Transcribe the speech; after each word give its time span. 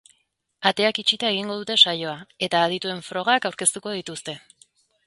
Ateak 0.69 0.99
itxita 1.03 1.29
egingo 1.35 1.59
dute 1.59 1.77
saioa, 1.83 2.17
eta 2.49 2.63
adituen 2.71 3.07
frogak 3.11 3.47
aurkeztuko 3.53 3.97
dituzte. 4.01 4.39